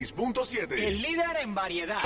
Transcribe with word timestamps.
6.7. 0.00 0.74
El 0.74 1.02
líder 1.02 1.38
en 1.42 1.56
variedad. 1.56 1.98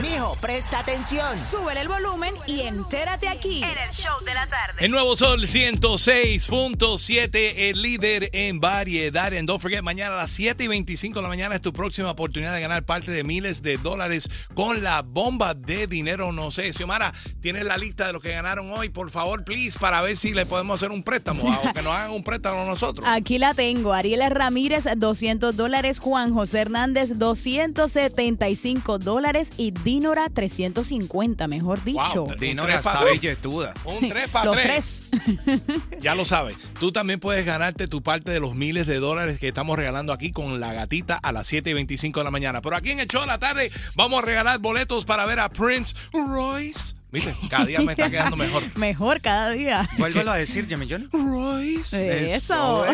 Mijo, 0.00 0.38
presta 0.40 0.78
atención. 0.78 1.36
Súbele 1.36 1.80
el 1.80 1.88
volumen 1.88 2.32
y 2.46 2.60
entérate 2.60 3.26
aquí 3.26 3.64
en 3.64 3.70
el 3.70 3.90
show 3.90 4.24
de 4.24 4.32
la 4.32 4.46
tarde. 4.46 4.74
El 4.78 4.92
nuevo 4.92 5.16
sol 5.16 5.42
106.7, 5.42 7.52
el 7.56 7.82
líder 7.82 8.30
en 8.32 8.60
variedad. 8.60 9.32
En 9.32 9.44
Don't 9.44 9.60
Forget, 9.60 9.82
mañana 9.82 10.14
a 10.14 10.18
las 10.18 10.30
7 10.30 10.62
y 10.62 10.68
25 10.68 11.18
de 11.18 11.22
la 11.24 11.28
mañana 11.28 11.56
es 11.56 11.62
tu 11.62 11.72
próxima 11.72 12.12
oportunidad 12.12 12.54
de 12.54 12.60
ganar 12.60 12.84
parte 12.84 13.10
de 13.10 13.24
miles 13.24 13.60
de 13.62 13.76
dólares 13.76 14.30
con 14.54 14.84
la 14.84 15.02
bomba 15.02 15.54
de 15.54 15.88
dinero. 15.88 16.30
No 16.30 16.52
sé, 16.52 16.72
Xiomara, 16.72 17.12
tienes 17.40 17.64
la 17.64 17.76
lista 17.76 18.06
de 18.06 18.12
los 18.12 18.22
que 18.22 18.30
ganaron 18.30 18.70
hoy, 18.70 18.88
por 18.88 19.10
favor, 19.10 19.42
please, 19.42 19.76
para 19.80 20.00
ver 20.00 20.16
si 20.16 20.32
le 20.32 20.46
podemos 20.46 20.80
hacer 20.80 20.92
un 20.92 21.02
préstamo 21.02 21.42
o 21.42 21.72
que 21.72 21.82
nos 21.82 21.92
hagan 21.92 22.12
un 22.12 22.22
préstamo 22.22 22.62
a 22.62 22.66
nosotros. 22.66 23.04
Aquí 23.08 23.38
la 23.38 23.52
tengo. 23.52 23.92
Ariela 23.92 24.28
Ramírez, 24.28 24.84
200 24.96 25.56
dólares. 25.56 25.98
Juan 25.98 26.32
José 26.32 26.60
Hernández, 26.60 26.83
275 26.92 28.98
dólares. 28.98 29.48
Y 29.56 29.70
Dinora, 29.70 30.28
350, 30.28 31.48
mejor 31.48 31.82
dicho. 31.84 32.26
Wow, 32.26 32.34
Dinora 32.38 32.76
un 32.76 32.82
tres 32.82 32.94
está 32.94 33.04
billetuda. 33.04 33.74
Un 33.84 34.08
3 34.08 34.28
para 34.28 34.44
Los 34.46 34.56
3. 34.56 35.04
Ya 36.00 36.14
lo 36.14 36.24
sabes. 36.24 36.56
Tú 36.78 36.92
también 36.92 37.20
puedes 37.20 37.46
ganarte 37.46 37.88
tu 37.88 38.02
parte 38.02 38.30
de 38.30 38.40
los 38.40 38.54
miles 38.54 38.86
de 38.86 38.98
dólares 38.98 39.38
que 39.38 39.48
estamos 39.48 39.78
regalando 39.78 40.12
aquí 40.12 40.32
con 40.32 40.60
la 40.60 40.72
gatita 40.72 41.16
a 41.16 41.32
las 41.32 41.46
7 41.46 41.70
y 41.70 41.74
25 41.74 42.20
de 42.20 42.24
la 42.24 42.30
mañana. 42.30 42.60
Pero 42.60 42.76
aquí 42.76 42.90
en 42.90 43.00
el 43.00 43.06
show 43.06 43.22
de 43.22 43.28
la 43.28 43.38
tarde 43.38 43.70
vamos 43.96 44.22
a 44.22 44.26
regalar 44.26 44.58
boletos 44.58 45.04
para 45.04 45.26
ver 45.26 45.40
a 45.40 45.48
Prince 45.48 45.94
Royce. 46.12 46.94
Viste, 47.14 47.32
cada 47.48 47.64
día 47.64 47.80
me 47.80 47.92
está 47.92 48.10
quedando 48.10 48.34
mejor. 48.36 48.64
Mejor 48.76 49.20
cada 49.20 49.50
día. 49.50 49.88
Vuélvelo 49.98 50.32
a 50.32 50.36
decir, 50.36 50.66
Jimmy 50.66 50.88
John. 50.90 51.08
Royce. 51.12 52.34
Eso. 52.34 52.84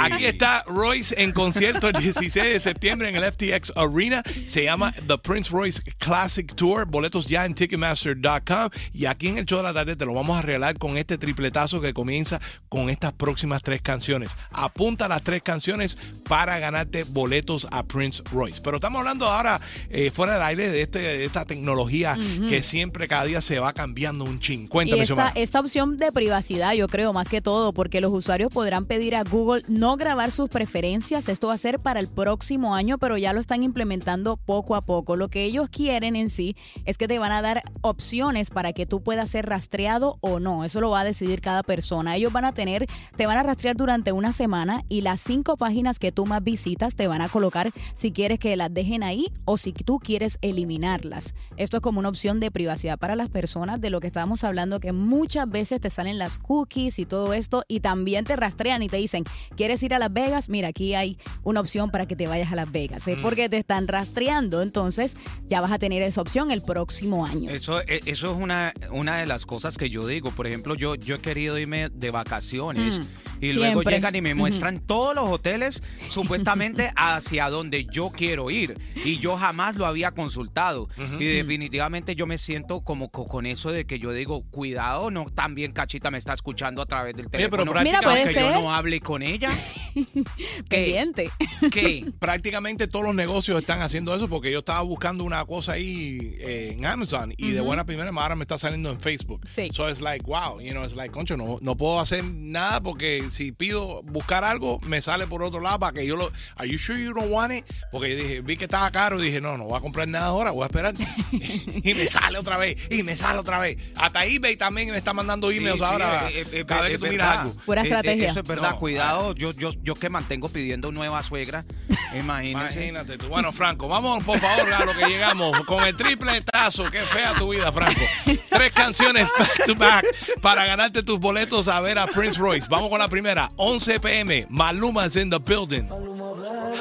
Aquí 0.00 0.26
está 0.26 0.64
Royce 0.66 1.14
en 1.16 1.32
concierto 1.32 1.88
el 1.88 1.94
16 1.94 2.52
de 2.52 2.60
septiembre 2.60 3.08
en 3.08 3.16
el 3.16 3.24
FTX 3.24 3.72
Arena. 3.74 4.22
Se 4.44 4.64
llama 4.64 4.92
The 5.06 5.16
Prince 5.16 5.50
Royce 5.50 5.82
Classic 5.96 6.54
Tour. 6.54 6.84
Boletos 6.84 7.26
ya 7.26 7.46
en 7.46 7.54
Ticketmaster.com. 7.54 8.68
Y 8.92 9.06
aquí 9.06 9.28
en 9.28 9.38
el 9.38 9.46
show 9.46 9.56
de 9.60 9.64
la 9.64 9.72
tarde 9.72 9.96
te 9.96 10.04
lo 10.04 10.12
vamos 10.12 10.38
a 10.38 10.42
regalar 10.42 10.76
con 10.76 10.98
este 10.98 11.16
tripletazo 11.16 11.80
que 11.80 11.94
comienza 11.94 12.42
con 12.68 12.90
estas 12.90 13.14
próximas 13.14 13.62
tres 13.62 13.80
canciones. 13.80 14.36
Apunta 14.50 15.08
las 15.08 15.22
tres 15.22 15.40
canciones 15.40 15.96
para 16.28 16.58
ganarte 16.58 17.04
boletos 17.04 17.66
a 17.70 17.82
Prince 17.84 18.22
Royce. 18.30 18.60
Pero 18.62 18.76
estamos 18.76 18.98
hablando 18.98 19.26
ahora 19.26 19.58
eh, 19.88 20.10
fuera 20.10 20.34
del 20.34 20.42
aire 20.42 20.70
de, 20.70 20.82
este, 20.82 20.98
de 20.98 21.24
esta 21.24 21.46
tecnología 21.46 22.14
que 22.50 22.62
siempre 22.62 23.08
cada 23.08 23.24
día 23.24 23.40
se 23.40 23.53
va 23.58 23.72
cambiando 23.72 24.24
un 24.24 24.40
chin. 24.40 24.64
Y 24.64 24.68
Cuéntame, 24.68 25.02
esta, 25.02 25.14
Xiomara. 25.14 25.32
esta 25.34 25.60
opción 25.60 25.96
de 25.98 26.12
privacidad, 26.12 26.72
yo 26.74 26.88
creo, 26.88 27.12
más 27.12 27.28
que 27.28 27.40
todo, 27.40 27.72
porque 27.72 28.00
los 28.00 28.12
usuarios 28.12 28.52
podrán 28.52 28.86
pedir 28.86 29.14
a 29.16 29.22
Google 29.22 29.62
no 29.68 29.96
grabar 29.96 30.30
sus 30.30 30.48
preferencias. 30.48 31.28
Esto 31.28 31.48
va 31.48 31.54
a 31.54 31.58
ser 31.58 31.78
para 31.78 32.00
el 32.00 32.08
próximo 32.08 32.74
año, 32.74 32.98
pero 32.98 33.16
ya 33.16 33.32
lo 33.32 33.40
están 33.40 33.62
implementando 33.62 34.36
poco 34.36 34.74
a 34.74 34.80
poco. 34.82 35.16
Lo 35.16 35.28
que 35.28 35.44
ellos 35.44 35.68
quieren 35.70 36.16
en 36.16 36.30
sí 36.30 36.56
es 36.84 36.98
que 36.98 37.08
te 37.08 37.18
van 37.18 37.32
a 37.32 37.42
dar 37.42 37.62
opciones 37.82 38.50
para 38.50 38.72
que 38.72 38.86
tú 38.86 39.02
puedas 39.02 39.30
ser 39.30 39.46
rastreado 39.46 40.18
o 40.20 40.40
no. 40.40 40.64
Eso 40.64 40.80
lo 40.80 40.90
va 40.90 41.00
a 41.00 41.04
decidir 41.04 41.40
cada 41.40 41.62
persona. 41.62 42.16
Ellos 42.16 42.32
van 42.32 42.44
a 42.44 42.52
tener, 42.52 42.86
te 43.16 43.26
van 43.26 43.38
a 43.38 43.42
rastrear 43.42 43.76
durante 43.76 44.12
una 44.12 44.32
semana 44.32 44.82
y 44.88 45.02
las 45.02 45.20
cinco 45.20 45.56
páginas 45.56 45.98
que 45.98 46.12
tú 46.12 46.26
más 46.26 46.42
visitas 46.42 46.94
te 46.96 47.06
van 47.06 47.22
a 47.22 47.28
colocar 47.28 47.70
si 47.94 48.12
quieres 48.12 48.38
que 48.38 48.56
las 48.56 48.72
dejen 48.72 49.02
ahí 49.02 49.26
o 49.44 49.56
si 49.56 49.72
tú 49.72 49.98
quieres 49.98 50.38
eliminarlas. 50.42 51.34
Esto 51.56 51.76
es 51.76 51.82
como 51.82 52.00
una 52.00 52.08
opción 52.08 52.40
de 52.40 52.50
privacidad 52.50 52.98
para 52.98 53.16
las 53.16 53.28
personas 53.28 53.43
de 53.78 53.90
lo 53.90 54.00
que 54.00 54.06
estábamos 54.06 54.44
hablando, 54.44 54.80
que 54.80 54.92
muchas 54.92 55.48
veces 55.48 55.80
te 55.80 55.90
salen 55.90 56.18
las 56.18 56.38
cookies 56.38 56.98
y 56.98 57.06
todo 57.06 57.34
esto 57.34 57.64
y 57.68 57.80
también 57.80 58.24
te 58.24 58.36
rastrean 58.36 58.82
y 58.82 58.88
te 58.88 58.96
dicen, 58.96 59.24
¿quieres 59.56 59.82
ir 59.82 59.94
a 59.94 59.98
Las 59.98 60.12
Vegas? 60.12 60.48
Mira, 60.48 60.68
aquí 60.68 60.94
hay 60.94 61.18
una 61.42 61.60
opción 61.60 61.90
para 61.90 62.06
que 62.06 62.16
te 62.16 62.26
vayas 62.26 62.52
a 62.52 62.56
Las 62.56 62.70
Vegas. 62.70 63.06
Es 63.08 63.18
porque 63.18 63.48
te 63.48 63.58
están 63.58 63.88
rastreando, 63.88 64.62
entonces 64.62 65.16
ya 65.46 65.60
vas 65.60 65.72
a 65.72 65.78
tener 65.78 66.02
esa 66.02 66.20
opción 66.20 66.50
el 66.50 66.62
próximo 66.62 67.26
año. 67.26 67.50
Eso, 67.50 67.80
eh, 67.80 68.00
eso 68.06 68.30
es 68.30 68.36
una, 68.36 68.72
una 68.90 69.18
de 69.18 69.26
las 69.26 69.46
cosas 69.46 69.76
que 69.76 69.90
yo 69.90 70.06
digo. 70.06 70.30
Por 70.30 70.46
ejemplo, 70.46 70.74
yo, 70.74 70.94
yo 70.94 71.16
he 71.16 71.20
querido 71.20 71.58
irme 71.58 71.88
de 71.90 72.10
vacaciones 72.10 72.44
Mm, 72.74 73.02
y 73.40 73.52
luego 73.52 73.82
llegan 73.96 74.14
y 74.16 74.20
me 74.22 74.34
muestran 74.34 74.80
todos 74.80 75.14
los 75.14 75.28
hoteles 75.28 75.82
supuestamente 76.10 76.92
hacia 76.96 77.50
donde 77.50 77.86
yo 77.86 78.10
quiero 78.10 78.50
ir. 78.50 78.78
Y 79.04 79.18
yo 79.18 79.36
jamás 79.36 79.76
lo 79.76 79.86
había 79.86 80.12
consultado. 80.12 80.88
Y 81.18 81.24
definitivamente 81.24 82.14
yo 82.14 82.26
me 82.26 82.38
siento 82.38 82.80
como 82.82 83.08
co- 83.10 83.26
con 83.26 83.46
eso 83.46 83.70
de 83.72 83.84
que 83.86 83.98
yo 83.98 84.12
digo, 84.12 84.42
cuidado, 84.50 85.10
no 85.10 85.26
también 85.26 85.72
Cachita 85.72 86.10
me 86.10 86.18
está 86.18 86.32
escuchando 86.34 86.80
a 86.82 86.86
través 86.86 87.14
del 87.16 87.28
pero 87.28 87.44
teléfono. 87.50 87.72
Mira, 87.84 88.00
puede 88.00 88.18
aunque 88.20 88.34
yo 88.34 88.62
no 88.62 88.74
hable 88.74 89.00
con 89.00 89.22
ella. 89.22 89.50
¿Qué? 90.14 90.24
Pendiente. 90.68 91.30
¿Qué? 91.70 92.12
prácticamente 92.18 92.86
todos 92.86 93.04
los 93.04 93.14
negocios 93.14 93.60
están 93.60 93.82
haciendo 93.82 94.14
eso 94.14 94.28
porque 94.28 94.50
yo 94.50 94.60
estaba 94.60 94.82
buscando 94.82 95.24
una 95.24 95.44
cosa 95.44 95.72
ahí 95.72 96.36
eh, 96.40 96.74
en 96.76 96.86
Amazon 96.86 97.32
y 97.36 97.50
de 97.50 97.60
buena 97.60 97.84
primera 97.84 98.10
ahora 98.10 98.34
me 98.36 98.42
está 98.42 98.58
saliendo 98.58 98.90
en 98.90 99.00
Facebook. 99.00 99.40
Sí. 99.48 99.68
So 99.72 99.88
it's 99.88 100.00
like, 100.00 100.24
wow, 100.26 100.60
you 100.60 100.70
know, 100.70 100.84
it's 100.84 100.94
like, 100.94 101.12
concho, 101.12 101.36
no, 101.36 101.58
no 101.60 101.76
puedo 101.76 102.00
hacer 102.00 102.24
nada 102.24 102.80
porque 102.80 103.30
si 103.30 103.52
pido 103.52 104.02
buscar 104.02 104.44
algo, 104.44 104.78
me 104.80 105.00
sale 105.02 105.26
por 105.26 105.42
otro 105.42 105.60
lado 105.60 105.78
para 105.78 105.92
que 105.92 106.06
yo 106.06 106.16
lo. 106.16 106.30
Are 106.56 106.68
you 106.68 106.78
sure 106.78 107.02
you 107.02 107.12
don't 107.12 107.30
want 107.30 107.52
it? 107.52 107.64
Porque 107.92 108.10
yo 108.10 108.16
dije, 108.16 108.40
vi 108.40 108.56
que 108.56 108.64
estaba 108.64 108.90
caro 108.90 109.20
y 109.20 109.26
dije, 109.26 109.40
no, 109.40 109.56
no 109.56 109.64
voy 109.64 109.76
a 109.78 109.80
comprar 109.80 110.08
nada 110.08 110.26
ahora, 110.26 110.50
voy 110.50 110.62
a 110.62 110.66
esperar. 110.66 110.94
y 111.32 111.94
me 111.94 112.06
sale 112.06 112.38
otra 112.38 112.56
vez, 112.56 112.76
y 112.90 113.02
me 113.02 113.16
sale 113.16 113.38
otra 113.38 113.58
vez. 113.58 113.76
Hasta 113.96 114.24
eBay 114.24 114.56
también 114.56 114.90
me 114.90 114.96
está 114.96 115.12
mandando 115.12 115.50
emails 115.50 115.74
Sí, 115.74 115.78
sí, 115.78 115.84
ahora 115.84 116.30
eh, 116.30 116.44
eh, 116.52 116.64
cada 116.66 116.82
vez 116.82 116.90
que 116.90 116.94
es 116.94 117.00
tú 117.00 117.06
miras 117.06 117.28
verdad. 117.28 117.42
algo. 117.42 117.54
Pura 117.64 117.82
estrategia. 117.82 118.30
Eso 118.30 118.40
es 118.40 118.48
verdad, 118.48 118.70
No, 118.72 118.78
cuidado. 118.78 119.34
Yo, 119.34 119.52
yo, 119.52 119.72
yo 119.84 119.94
que 119.94 120.08
mantengo 120.08 120.48
pidiendo 120.48 120.90
nueva 120.90 121.22
suegra. 121.22 121.64
Imagínese. 122.14 122.86
Imagínate 122.88 123.18
tú. 123.18 123.28
Bueno, 123.28 123.52
Franco, 123.52 123.86
vamos 123.86 124.24
por 124.24 124.38
favor 124.40 124.72
a 124.72 124.84
lo 124.84 124.94
que 124.94 125.06
llegamos 125.06 125.64
con 125.66 125.84
el 125.84 125.96
triple 125.96 126.40
tazo. 126.40 126.90
Qué 126.90 127.00
fea 127.00 127.34
tu 127.34 127.50
vida, 127.52 127.70
Franco. 127.70 128.00
Tres 128.24 128.72
canciones 128.72 129.28
back 129.38 129.64
to 129.66 129.74
back 129.74 130.04
para 130.40 130.64
ganarte 130.64 131.02
tus 131.02 131.20
boletos 131.20 131.68
a 131.68 131.80
ver 131.80 131.98
a 131.98 132.06
Prince 132.06 132.38
Royce. 132.38 132.66
Vamos 132.68 132.88
con 132.88 132.98
la 132.98 133.08
primera. 133.08 133.50
11 133.56 134.00
pm. 134.00 134.46
Maluma's 134.48 135.16
in 135.16 135.30
the 135.30 135.38
building. 135.38 135.88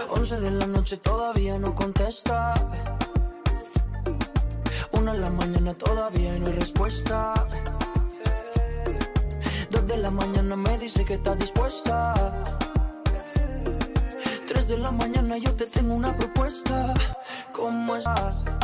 11 0.09 0.39
de 0.39 0.51
la 0.51 0.67
noche 0.67 0.97
todavía 0.97 1.57
no 1.59 1.75
contesta. 1.75 2.53
Una 4.91 5.13
de 5.13 5.19
la 5.19 5.31
mañana 5.31 5.73
todavía 5.73 6.37
no 6.39 6.47
hay 6.47 6.53
respuesta. 6.53 7.33
Dos 9.71 9.87
de 9.87 9.97
la 9.97 10.11
mañana 10.11 10.55
me 10.55 10.77
dice 10.77 11.03
que 11.03 11.15
está 11.15 11.35
dispuesta. 11.35 12.59
De 14.73 14.79
la 14.79 14.89
mañana 14.89 15.37
yo 15.37 15.53
te 15.53 15.67
tengo 15.67 15.93
una 15.93 16.17
propuesta. 16.17 16.95
¿Cómo 17.53 17.95
está? 17.95 18.62